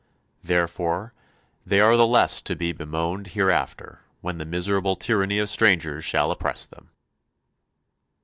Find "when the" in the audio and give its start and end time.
4.21-4.45